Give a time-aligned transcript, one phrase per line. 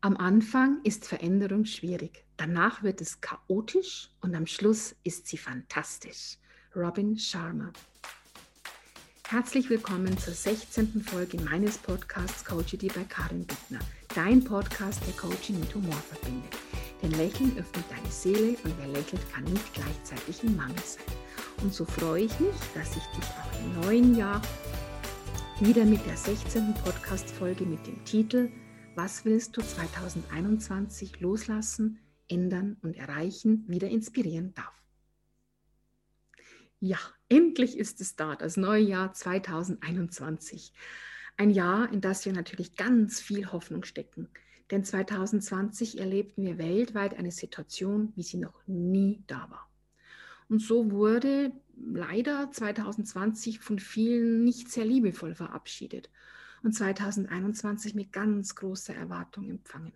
[0.00, 6.36] Am Anfang ist Veränderung schwierig, danach wird es chaotisch und am Schluss ist sie fantastisch.
[6.76, 7.72] Robin Sharma.
[9.26, 11.02] Herzlich willkommen zur 16.
[11.02, 13.80] Folge meines Podcasts Coachity bei Karin Bittner,
[14.14, 16.52] dein Podcast, der Coaching mit Humor verbindet.
[17.02, 21.12] Denn Lächeln öffnet deine Seele und wer lächelt, kann nicht gleichzeitig im Mangel sein.
[21.60, 24.40] Und so freue ich mich, dass ich dich auch im neuen Jahr
[25.58, 26.72] wieder mit der 16.
[26.84, 28.48] Podcast-Folge mit dem Titel
[28.98, 34.74] was willst du 2021 loslassen, ändern und erreichen, wieder inspirieren darf?
[36.80, 40.72] Ja, endlich ist es da, das neue Jahr 2021.
[41.36, 44.28] Ein Jahr, in das wir natürlich ganz viel Hoffnung stecken.
[44.72, 49.70] Denn 2020 erlebten wir weltweit eine Situation, wie sie noch nie da war.
[50.48, 56.10] Und so wurde leider 2020 von vielen nicht sehr liebevoll verabschiedet
[56.62, 59.92] und 2021 mit ganz großer Erwartung empfangen.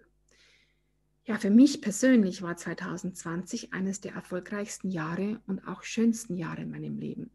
[1.24, 6.70] Ja, für mich persönlich war 2020 eines der erfolgreichsten Jahre und auch schönsten Jahre in
[6.70, 7.30] meinem Leben.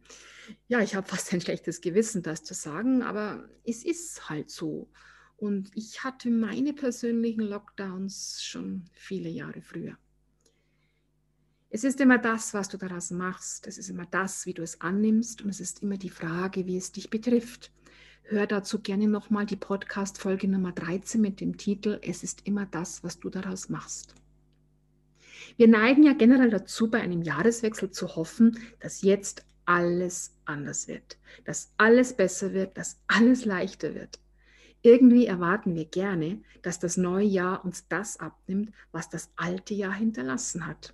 [0.68, 4.90] Ja, ich habe fast ein schlechtes Gewissen, das zu sagen, aber es ist halt so.
[5.38, 9.98] Und ich hatte meine persönlichen Lockdowns schon viele Jahre früher.
[11.70, 13.68] Es ist immer das, was du daraus machst.
[13.68, 15.42] Es ist immer das, wie du es annimmst.
[15.42, 17.72] Und es ist immer die Frage, wie es dich betrifft.
[18.30, 23.02] Hör dazu gerne nochmal die Podcast-Folge Nummer 13 mit dem Titel Es ist immer das,
[23.02, 24.16] was du daraus machst.
[25.56, 31.18] Wir neigen ja generell dazu, bei einem Jahreswechsel zu hoffen, dass jetzt alles anders wird,
[31.46, 34.20] dass alles besser wird, dass alles leichter wird.
[34.82, 39.94] Irgendwie erwarten wir gerne, dass das neue Jahr uns das abnimmt, was das alte Jahr
[39.94, 40.94] hinterlassen hat.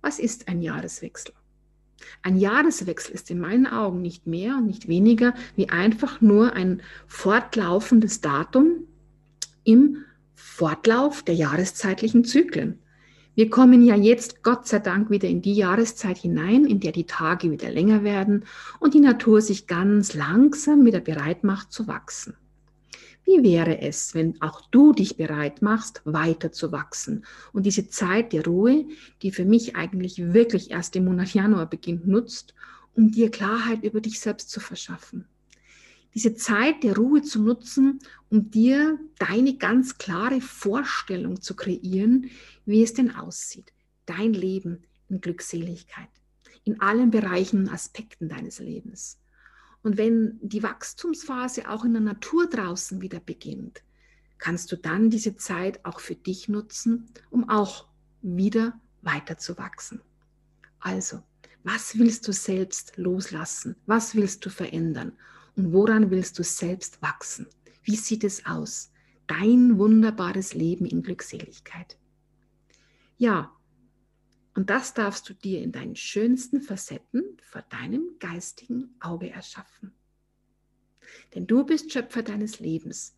[0.00, 1.34] Was ist ein Jahreswechsel?
[2.22, 6.82] Ein Jahreswechsel ist in meinen Augen nicht mehr und nicht weniger wie einfach nur ein
[7.06, 8.86] fortlaufendes Datum
[9.64, 12.78] im Fortlauf der jahreszeitlichen Zyklen.
[13.34, 17.06] Wir kommen ja jetzt Gott sei Dank wieder in die Jahreszeit hinein, in der die
[17.06, 18.44] Tage wieder länger werden
[18.80, 22.36] und die Natur sich ganz langsam wieder bereit macht zu wachsen.
[23.30, 28.32] Wie wäre es, wenn auch du dich bereit machst, weiter zu wachsen und diese Zeit
[28.32, 28.86] der Ruhe,
[29.22, 32.56] die für mich eigentlich wirklich erst im Monat Januar beginnt, nutzt,
[32.96, 35.26] um dir Klarheit über dich selbst zu verschaffen?
[36.12, 42.30] Diese Zeit der Ruhe zu nutzen, um dir deine ganz klare Vorstellung zu kreieren,
[42.66, 43.72] wie es denn aussieht.
[44.06, 46.08] Dein Leben in Glückseligkeit.
[46.64, 49.20] In allen Bereichen und Aspekten deines Lebens.
[49.82, 53.82] Und wenn die Wachstumsphase auch in der Natur draußen wieder beginnt,
[54.38, 57.86] kannst du dann diese Zeit auch für dich nutzen, um auch
[58.22, 60.00] wieder weiter zu wachsen.
[60.80, 61.22] Also,
[61.62, 63.76] was willst du selbst loslassen?
[63.86, 65.12] Was willst du verändern?
[65.56, 67.46] Und woran willst du selbst wachsen?
[67.82, 68.90] Wie sieht es aus?
[69.26, 71.98] Dein wunderbares Leben in Glückseligkeit.
[73.18, 73.52] Ja,
[74.60, 79.94] und das darfst du dir in deinen schönsten Facetten vor deinem geistigen Auge erschaffen.
[81.34, 83.16] Denn du bist Schöpfer deines Lebens.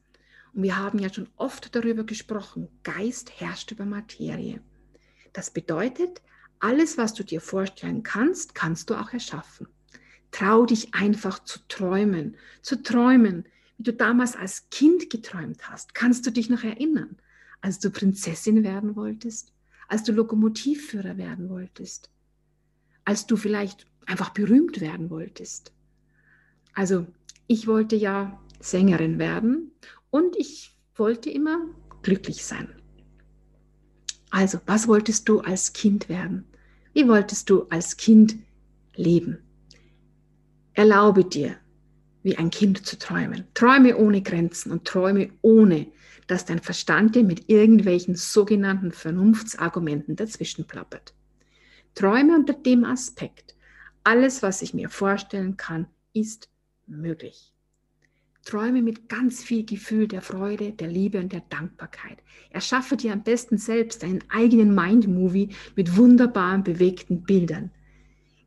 [0.52, 4.62] Und wir haben ja schon oft darüber gesprochen, Geist herrscht über Materie.
[5.32, 6.22] Das bedeutet,
[6.60, 9.66] alles, was du dir vorstellen kannst, kannst du auch erschaffen.
[10.30, 13.46] Trau dich einfach zu träumen, zu träumen,
[13.78, 15.92] wie du damals als Kind geträumt hast.
[15.92, 17.16] Kannst du dich noch erinnern,
[17.60, 19.52] als du Prinzessin werden wolltest?
[19.92, 22.08] Als du Lokomotivführer werden wolltest,
[23.04, 25.70] als du vielleicht einfach berühmt werden wolltest.
[26.72, 27.06] Also
[27.46, 29.70] ich wollte ja Sängerin werden
[30.08, 31.58] und ich wollte immer
[32.00, 32.68] glücklich sein.
[34.30, 36.46] Also, was wolltest du als Kind werden?
[36.94, 38.36] Wie wolltest du als Kind
[38.94, 39.42] leben?
[40.72, 41.56] Erlaube dir,
[42.22, 43.44] wie ein Kind zu träumen.
[43.52, 45.88] Träume ohne Grenzen und träume ohne
[46.32, 51.12] dass dein Verstand dir mit irgendwelchen sogenannten Vernunftsargumenten dazwischen plappert.
[51.94, 53.54] Träume unter dem Aspekt,
[54.02, 56.48] alles, was ich mir vorstellen kann, ist
[56.86, 57.52] möglich.
[58.46, 62.22] Träume mit ganz viel Gefühl der Freude, der Liebe und der Dankbarkeit.
[62.48, 67.70] Erschaffe dir am besten selbst einen eigenen Mind-Movie mit wunderbaren, bewegten Bildern.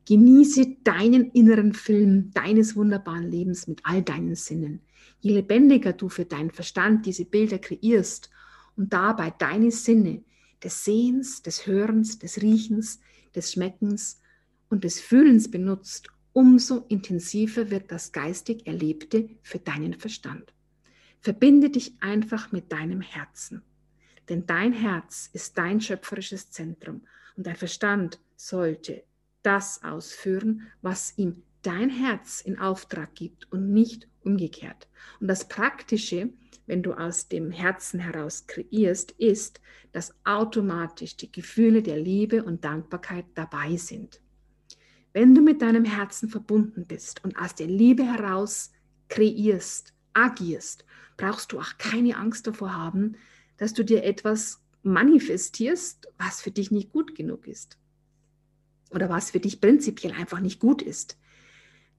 [0.08, 4.80] Genieße deinen inneren Film deines wunderbaren Lebens mit all deinen Sinnen
[5.20, 8.30] je lebendiger du für deinen Verstand diese Bilder kreierst
[8.76, 10.22] und dabei deine Sinne
[10.62, 13.00] des Sehens, des Hörens, des Riechens,
[13.34, 14.20] des Schmeckens
[14.68, 20.52] und des Fühlens benutzt, umso intensiver wird das geistig Erlebte für deinen Verstand.
[21.20, 23.62] Verbinde dich einfach mit deinem Herzen.
[24.28, 27.02] Denn dein Herz ist dein schöpferisches Zentrum
[27.36, 29.04] und dein Verstand sollte
[29.42, 34.88] das ausführen, was ihm dein Herz in Auftrag gibt und nicht umgekehrt.
[35.20, 36.30] Und das Praktische
[36.66, 39.60] wenn du aus dem Herzen heraus kreierst, ist,
[39.92, 44.20] dass automatisch die Gefühle der Liebe und Dankbarkeit dabei sind.
[45.12, 48.72] Wenn du mit deinem Herzen verbunden bist und aus der Liebe heraus
[49.08, 50.84] kreierst, agierst,
[51.16, 53.16] brauchst du auch keine Angst davor haben,
[53.56, 57.78] dass du dir etwas manifestierst, was für dich nicht gut genug ist.
[58.90, 61.16] Oder was für dich prinzipiell einfach nicht gut ist.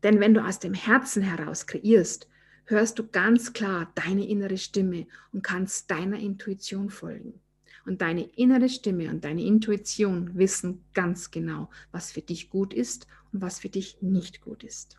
[0.04, 2.28] Denn wenn du aus dem Herzen heraus kreierst,
[2.66, 7.40] hörst du ganz klar deine innere Stimme und kannst deiner Intuition folgen.
[7.86, 13.08] Und deine innere Stimme und deine Intuition wissen ganz genau, was für dich gut ist
[13.32, 14.98] und was für dich nicht gut ist.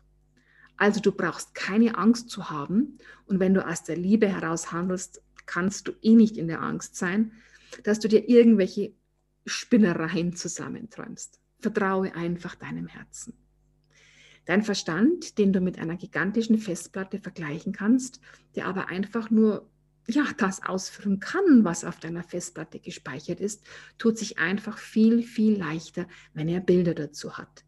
[0.75, 2.97] Also du brauchst keine Angst zu haben.
[3.27, 6.95] Und wenn du aus der Liebe heraus handelst, kannst du eh nicht in der Angst
[6.95, 7.33] sein,
[7.83, 8.93] dass du dir irgendwelche
[9.45, 11.39] Spinnereien zusammenträumst.
[11.59, 13.33] Vertraue einfach deinem Herzen.
[14.49, 18.19] Dein Verstand, den du mit einer gigantischen Festplatte vergleichen kannst,
[18.55, 19.69] der aber einfach nur
[20.07, 23.63] ja, das ausführen kann, was auf deiner Festplatte gespeichert ist,
[23.99, 27.63] tut sich einfach viel, viel leichter, wenn er Bilder dazu hat.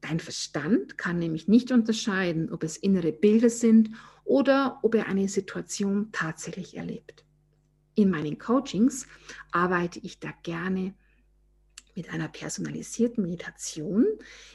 [0.00, 3.90] Dein Verstand kann nämlich nicht unterscheiden, ob es innere Bilder sind
[4.24, 7.24] oder ob er eine Situation tatsächlich erlebt.
[7.94, 9.06] In meinen Coachings
[9.52, 10.92] arbeite ich da gerne
[11.96, 14.06] mit einer personalisierten Meditation,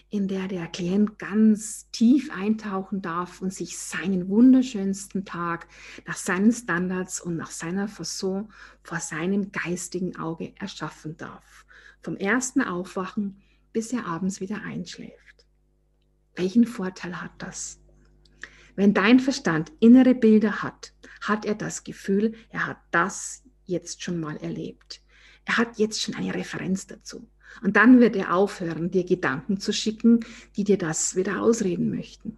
[0.10, 5.68] in der der Klient ganz tief eintauchen darf und sich seinen wunderschönsten Tag
[6.06, 8.52] nach seinen Standards und nach seiner Fasson
[8.84, 11.66] vor seinem geistigen Auge erschaffen darf.
[12.02, 13.42] Vom ersten Aufwachen
[13.76, 15.46] bis er abends wieder einschläft.
[16.34, 17.82] Welchen Vorteil hat das?
[18.78, 24.22] Wenn dein Verstand innere Bilder hat, hat er das Gefühl, er hat das jetzt schon
[24.22, 25.02] mal erlebt.
[25.46, 27.28] Er hat jetzt schon eine Referenz dazu.
[27.64, 30.20] Und dann wird er aufhören, dir Gedanken zu schicken,
[30.58, 32.38] die dir das wieder ausreden möchten.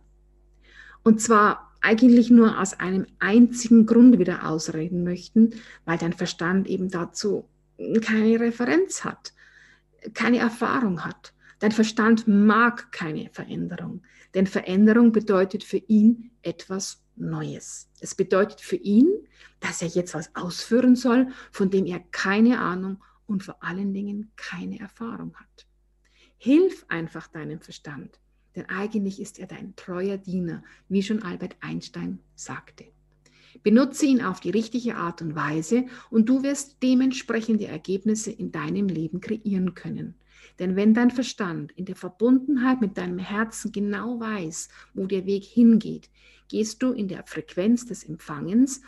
[1.04, 5.54] Und zwar eigentlich nur aus einem einzigen Grund wieder ausreden möchten,
[5.86, 7.48] weil dein Verstand eben dazu
[8.01, 9.33] keine Referenz hat,
[10.13, 11.33] keine Erfahrung hat.
[11.59, 17.89] Dein Verstand mag keine Veränderung, denn Veränderung bedeutet für ihn etwas Neues.
[18.00, 19.07] Es bedeutet für ihn,
[19.59, 24.31] dass er jetzt was ausführen soll, von dem er keine Ahnung und vor allen Dingen
[24.36, 25.65] keine Erfahrung hat.
[26.38, 28.19] Hilf einfach deinem Verstand,
[28.56, 32.86] denn eigentlich ist er dein treuer Diener, wie schon Albert Einstein sagte.
[33.63, 38.88] Benutze ihn auf die richtige Art und Weise und du wirst dementsprechende Ergebnisse in deinem
[38.88, 40.15] Leben kreieren können.
[40.59, 45.44] Denn wenn dein Verstand in der Verbundenheit mit deinem Herzen genau weiß, wo der Weg
[45.44, 46.09] hingeht,
[46.48, 48.81] gehst du in der Frequenz des Empfangens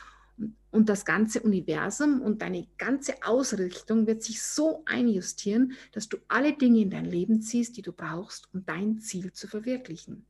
[0.72, 6.54] und das ganze Universum und deine ganze Ausrichtung wird sich so einjustieren, dass du alle
[6.54, 10.26] Dinge in dein Leben ziehst, die du brauchst, um dein Ziel zu verwirklichen.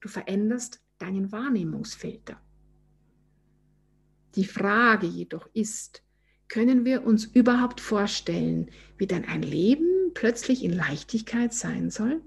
[0.00, 2.40] Du veränderst deinen Wahrnehmungsfilter.
[4.36, 6.02] Die Frage jedoch ist,
[6.48, 12.20] können wir uns überhaupt vorstellen, wie dann ein Leben plötzlich in Leichtigkeit sein soll?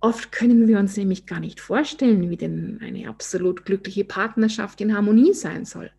[0.00, 4.94] Oft können wir uns nämlich gar nicht vorstellen, wie denn eine absolut glückliche Partnerschaft in
[4.94, 5.90] Harmonie sein soll.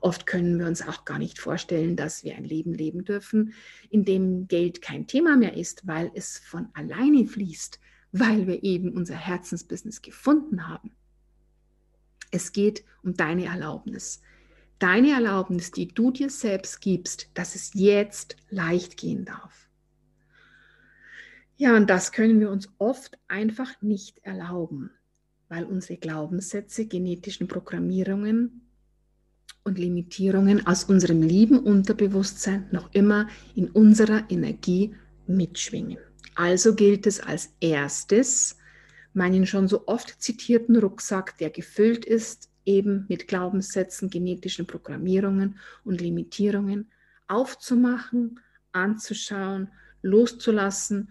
[0.00, 3.52] Oft können wir uns auch gar nicht vorstellen, dass wir ein Leben leben dürfen,
[3.90, 7.78] in dem Geld kein Thema mehr ist, weil es von alleine fließt,
[8.12, 10.90] weil wir eben unser Herzensbusiness gefunden haben.
[12.32, 14.22] Es geht um deine Erlaubnis.
[14.78, 19.69] Deine Erlaubnis, die du dir selbst gibst, dass es jetzt leicht gehen darf.
[21.60, 24.92] Ja, und das können wir uns oft einfach nicht erlauben,
[25.50, 28.62] weil unsere Glaubenssätze, genetischen Programmierungen
[29.62, 34.94] und Limitierungen aus unserem lieben Unterbewusstsein noch immer in unserer Energie
[35.26, 35.98] mitschwingen.
[36.34, 38.56] Also gilt es als erstes,
[39.12, 46.00] meinen schon so oft zitierten Rucksack, der gefüllt ist, eben mit Glaubenssätzen, genetischen Programmierungen und
[46.00, 46.90] Limitierungen,
[47.28, 48.40] aufzumachen,
[48.72, 49.68] anzuschauen,
[50.00, 51.10] loszulassen,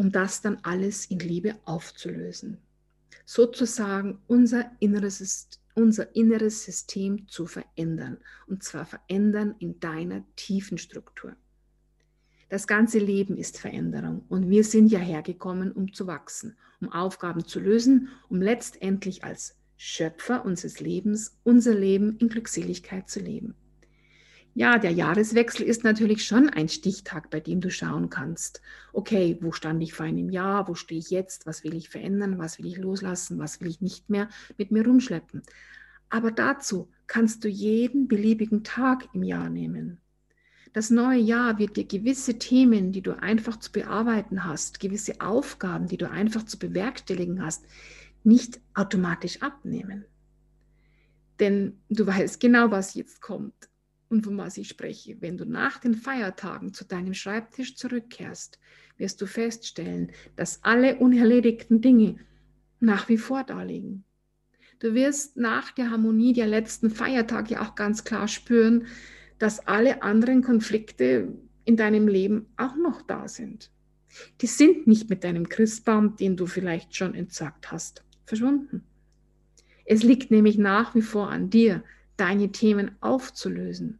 [0.00, 2.56] um das dann alles in Liebe aufzulösen.
[3.26, 8.16] Sozusagen unser inneres unser inneres System zu verändern.
[8.46, 11.36] Und zwar verändern in deiner tiefen Struktur.
[12.48, 17.44] Das ganze Leben ist Veränderung und wir sind ja hergekommen, um zu wachsen, um Aufgaben
[17.44, 23.54] zu lösen, um letztendlich als Schöpfer unseres Lebens unser Leben in Glückseligkeit zu leben.
[24.54, 28.60] Ja, der Jahreswechsel ist natürlich schon ein Stichtag, bei dem du schauen kannst,
[28.92, 32.38] okay, wo stand ich vor einem Jahr, wo stehe ich jetzt, was will ich verändern,
[32.38, 34.28] was will ich loslassen, was will ich nicht mehr
[34.58, 35.42] mit mir rumschleppen.
[36.08, 39.98] Aber dazu kannst du jeden beliebigen Tag im Jahr nehmen.
[40.72, 45.86] Das neue Jahr wird dir gewisse Themen, die du einfach zu bearbeiten hast, gewisse Aufgaben,
[45.86, 47.64] die du einfach zu bewerkstelligen hast,
[48.24, 50.04] nicht automatisch abnehmen.
[51.38, 53.69] Denn du weißt genau, was jetzt kommt
[54.10, 55.16] und von was ich spreche.
[55.20, 58.58] Wenn du nach den Feiertagen zu deinem Schreibtisch zurückkehrst,
[58.98, 62.16] wirst du feststellen, dass alle unerledigten Dinge
[62.80, 64.04] nach wie vor da liegen.
[64.80, 68.86] Du wirst nach der Harmonie der letzten Feiertage auch ganz klar spüren,
[69.38, 71.32] dass alle anderen Konflikte
[71.64, 73.70] in deinem Leben auch noch da sind.
[74.40, 78.82] Die sind nicht mit deinem Christbaum, den du vielleicht schon entsagt hast, verschwunden.
[79.84, 81.84] Es liegt nämlich nach wie vor an dir,
[82.20, 83.98] deine Themen aufzulösen.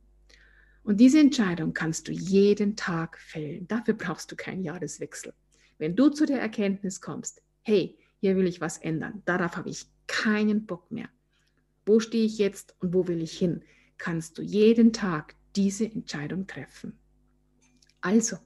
[0.83, 3.67] Und diese Entscheidung kannst du jeden Tag fällen.
[3.69, 5.33] Dafür brauchst du keinen Jahreswechsel.
[5.79, 9.87] Wenn du zu der Erkenntnis kommst, hey, hier will ich was ändern, darauf habe ich
[10.07, 11.09] keinen Bock mehr.
[11.87, 13.63] Wo stehe ich jetzt und wo will ich hin?
[13.97, 16.99] Kannst du jeden Tag diese Entscheidung treffen.
[18.01, 18.37] Also,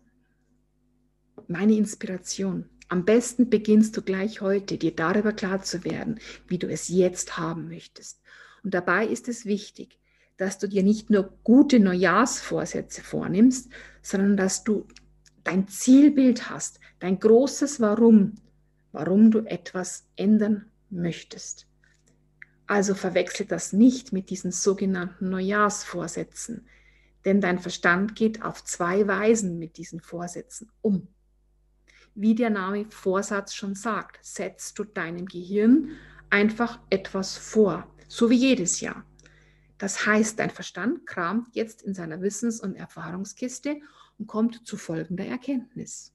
[1.48, 2.68] meine Inspiration.
[2.88, 7.38] Am besten beginnst du gleich heute, dir darüber klar zu werden, wie du es jetzt
[7.38, 8.20] haben möchtest.
[8.64, 9.98] Und dabei ist es wichtig,
[10.36, 13.70] dass du dir nicht nur gute Neujahrsvorsätze vornimmst,
[14.02, 14.88] sondern dass du
[15.44, 18.34] dein Zielbild hast, dein großes Warum,
[18.90, 21.68] warum du etwas ändern möchtest.
[22.66, 26.66] Also verwechsel das nicht mit diesen sogenannten Neujahrsvorsätzen,
[27.26, 31.08] denn dein Verstand geht auf zwei Weisen mit diesen Vorsätzen um.
[32.14, 35.90] Wie der Name Vorsatz schon sagt, setzt du deinem Gehirn
[36.30, 39.04] einfach etwas vor, so wie jedes Jahr.
[39.78, 43.76] Das heißt, dein Verstand kramt jetzt in seiner Wissens- und Erfahrungskiste
[44.18, 46.12] und kommt zu folgender Erkenntnis.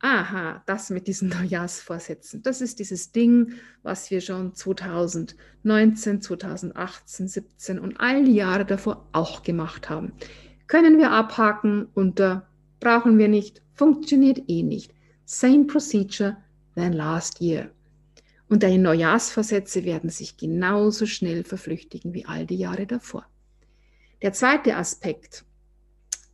[0.00, 7.78] Aha, das mit diesen Neujahrsvorsätzen, das ist dieses Ding, was wir schon 2019, 2018, 17
[7.78, 10.12] und all die Jahre davor auch gemacht haben.
[10.66, 12.46] Können wir abhaken unter
[12.80, 14.92] brauchen wir nicht, funktioniert eh nicht.
[15.24, 16.36] Same procedure
[16.76, 17.70] than last year.
[18.48, 23.26] Und deine Neujahrsvorsätze werden sich genauso schnell verflüchtigen wie all die Jahre davor.
[24.22, 25.44] Der zweite Aspekt,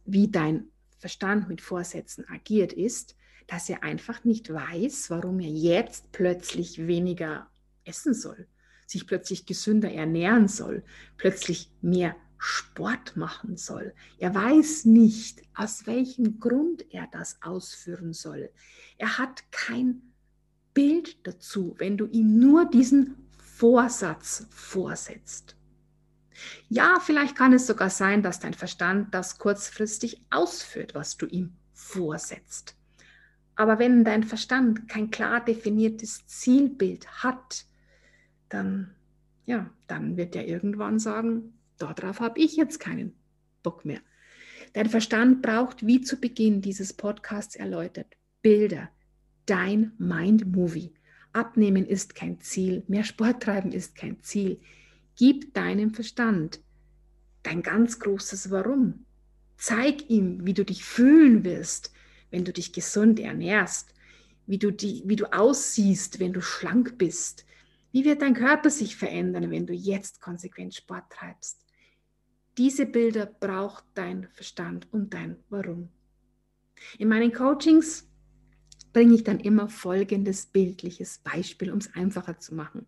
[0.05, 6.13] wie dein Verstand mit Vorsätzen agiert, ist, dass er einfach nicht weiß, warum er jetzt
[6.13, 7.49] plötzlich weniger
[7.85, 8.47] essen soll,
[8.87, 10.85] sich plötzlich gesünder ernähren soll,
[11.17, 13.93] plötzlich mehr Sport machen soll.
[14.19, 18.51] Er weiß nicht, aus welchem Grund er das ausführen soll.
[18.99, 20.10] Er hat kein
[20.75, 25.57] Bild dazu, wenn du ihm nur diesen Vorsatz vorsetzt.
[26.69, 31.53] Ja, vielleicht kann es sogar sein, dass dein Verstand das kurzfristig ausführt, was du ihm
[31.73, 32.77] vorsetzt.
[33.57, 37.67] Aber wenn dein Verstand kein klar definiertes Zielbild hat,
[38.49, 38.95] dann,
[39.45, 43.15] ja, dann wird er irgendwann sagen, darauf habe ich jetzt keinen
[43.63, 44.01] Bock mehr.
[44.73, 48.89] Dein Verstand braucht, wie zu Beginn dieses Podcasts erläutert, Bilder,
[49.47, 50.93] dein Mind-Movie.
[51.33, 54.61] Abnehmen ist kein Ziel, mehr Sport treiben ist kein Ziel.
[55.17, 56.61] Gib deinem Verstand
[57.43, 59.07] dein ganz großes Warum.
[59.57, 61.93] Zeig ihm, wie du dich fühlen wirst,
[62.31, 63.95] wenn du dich gesund ernährst,
[64.47, 67.45] wie du, die, wie du aussiehst, wenn du schlank bist.
[67.93, 71.65] Wie wird dein Körper sich verändern, wenn du jetzt konsequent Sport treibst?
[72.59, 75.89] Diese Bilder braucht dein Verstand und dein Warum.
[76.99, 78.10] In meinen Coachings
[78.93, 82.87] bringe ich dann immer folgendes bildliches Beispiel, um es einfacher zu machen.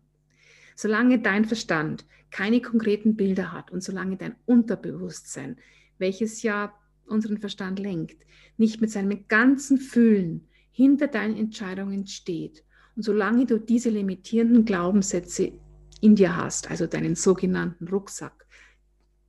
[0.75, 5.57] Solange dein Verstand keine konkreten Bilder hat und solange dein Unterbewusstsein,
[5.99, 6.73] welches ja
[7.05, 8.25] unseren Verstand lenkt,
[8.57, 12.63] nicht mit seinem ganzen Fühlen hinter deinen Entscheidungen steht
[12.95, 15.53] und solange du diese limitierenden Glaubenssätze
[16.01, 18.45] in dir hast, also deinen sogenannten Rucksack,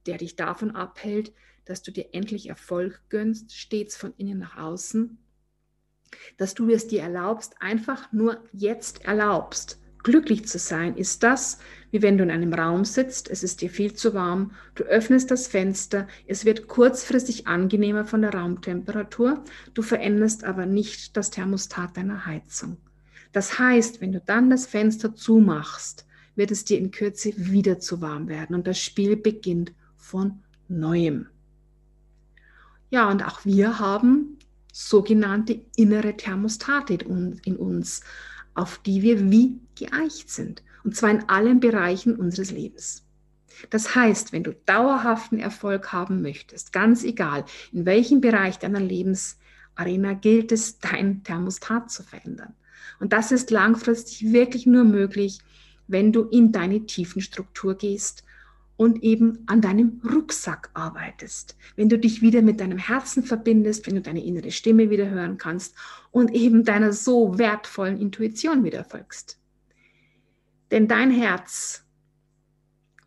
[0.07, 1.33] der dich davon abhält,
[1.65, 5.19] dass du dir endlich Erfolg gönnst, stets von innen nach außen,
[6.37, 11.59] dass du es dir erlaubst, einfach nur jetzt erlaubst, glücklich zu sein, ist das,
[11.91, 15.31] wie wenn du in einem Raum sitzt, es ist dir viel zu warm, du öffnest
[15.31, 19.43] das Fenster, es wird kurzfristig angenehmer von der Raumtemperatur,
[19.73, 22.77] du veränderst aber nicht das Thermostat deiner Heizung.
[23.33, 26.07] Das heißt, wenn du dann das Fenster zumachst,
[26.37, 31.27] wird es dir in Kürze wieder zu warm werden und das Spiel beginnt von neuem.
[32.91, 34.34] Ja, und auch wir haben
[34.75, 38.01] sogenannte innere Thermostate in uns,
[38.55, 40.65] auf die wir wie geeicht sind.
[40.83, 43.07] Und zwar in allen Bereichen unseres Lebens.
[43.71, 50.15] Das heißt, wenn du dauerhaften Erfolg haben möchtest, ganz egal, in welchem Bereich deiner Lebensarena
[50.21, 52.55] gilt es, dein Thermostat zu verändern.
[52.99, 55.39] Und das ist langfristig wirklich nur möglich,
[55.87, 58.24] wenn du in deine Tiefenstruktur gehst
[58.77, 63.95] und eben an deinem Rucksack arbeitest, wenn du dich wieder mit deinem Herzen verbindest, wenn
[63.95, 65.77] du deine innere Stimme wieder hören kannst
[66.11, 69.39] und eben deiner so wertvollen Intuition wieder folgst.
[70.71, 71.85] Denn dein Herz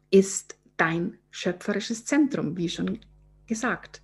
[0.09, 2.99] ist dein schöpferisches Zentrum, wie schon
[3.45, 4.01] gesagt.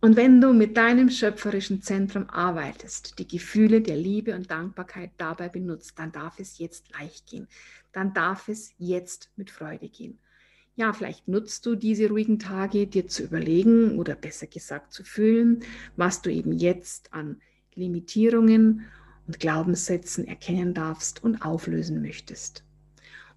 [0.00, 5.48] Und wenn du mit deinem schöpferischen Zentrum arbeitest, die Gefühle der Liebe und Dankbarkeit dabei
[5.48, 7.48] benutzt, dann darf es jetzt leicht gehen.
[7.92, 10.18] Dann darf es jetzt mit Freude gehen.
[10.74, 15.60] Ja, vielleicht nutzt du diese ruhigen Tage, dir zu überlegen oder besser gesagt zu fühlen,
[15.96, 17.40] was du eben jetzt an
[17.74, 18.84] Limitierungen
[19.26, 22.62] und Glaubenssätzen erkennen darfst und auflösen möchtest.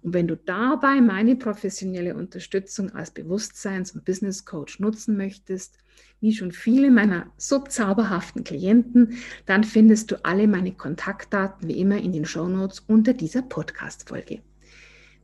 [0.02, 5.78] Und wenn du dabei meine professionelle Unterstützung als Bewusstseins- und Business Coach nutzen möchtest,
[6.20, 11.98] wie schon viele meiner so zauberhaften Klienten, dann findest du alle meine Kontaktdaten wie immer
[11.98, 14.40] in den Shownotes unter dieser Podcast-Folge.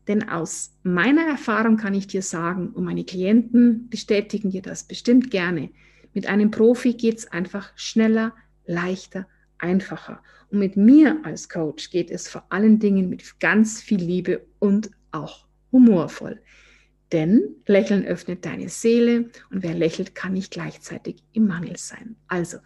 [0.08, 5.30] Denn aus meiner Erfahrung kann ich dir sagen, und meine Klienten bestätigen dir das bestimmt
[5.30, 5.70] gerne,
[6.14, 8.32] mit einem Profi geht es einfach schneller,
[8.64, 9.26] leichter,
[9.58, 10.22] einfacher.
[10.50, 14.90] Und mit mir als Coach geht es vor allen Dingen mit ganz viel Liebe und
[15.10, 16.40] auch humorvoll.
[17.12, 22.16] Denn Lächeln öffnet deine Seele und wer lächelt, kann nicht gleichzeitig im Mangel sein.
[22.26, 22.58] Also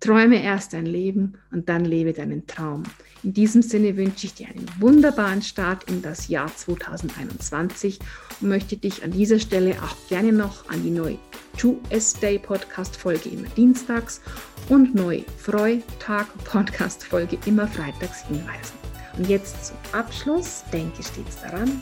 [0.00, 2.82] träume erst dein Leben und dann lebe deinen Traum.
[3.22, 8.00] In diesem Sinne wünsche ich dir einen wunderbaren Start in das Jahr 2021
[8.40, 11.18] und möchte dich an dieser Stelle auch gerne noch an die neue
[11.56, 14.20] 2S Day Podcast Folge immer dienstags
[14.68, 18.74] und neue Freitag Podcast Folge immer freitags hinweisen.
[19.16, 21.80] Und jetzt zum Abschluss denke stets daran,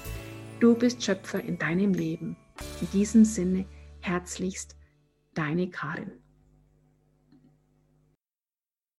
[0.62, 2.36] Du bist Schöpfer in deinem Leben.
[2.80, 3.66] In diesem Sinne
[3.98, 4.76] herzlichst
[5.34, 6.21] deine Karin.